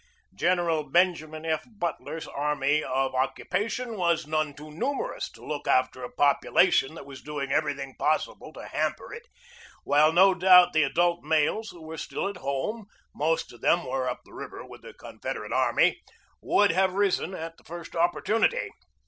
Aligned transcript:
General 0.33 0.89
Benjamin 0.89 1.45
F. 1.45 1.63
But 1.77 2.01
ler's 2.01 2.27
army 2.27 2.83
of 2.83 3.13
occupation 3.13 3.97
was 3.97 4.25
none 4.25 4.55
too 4.55 4.71
numerous 4.71 5.29
to 5.33 5.45
look 5.45 5.67
after 5.67 6.03
a 6.03 6.11
population 6.11 6.95
that 6.95 7.05
was 7.05 7.21
doing 7.21 7.51
everything 7.51 7.93
possible 7.99 8.51
to 8.53 8.65
hamper 8.65 9.13
it, 9.13 9.27
while 9.83 10.11
no 10.11 10.33
doubt 10.33 10.73
the 10.73 10.81
adult 10.81 11.23
males 11.23 11.69
who 11.69 11.83
were 11.83 11.97
still 11.99 12.27
at 12.27 12.37
home 12.37 12.87
most 13.13 13.53
of 13.53 13.61
them 13.61 13.85
were 13.85 14.09
up 14.09 14.21
the 14.25 14.33
river 14.33 14.65
with 14.65 14.81
the 14.81 14.95
Confederate 14.95 15.53
army 15.53 16.01
would 16.41 16.71
have 16.71 16.93
risen 16.93 17.35
at 17.35 17.57
the 17.57 17.63
first 17.63 17.95
opportunity. 17.95 18.71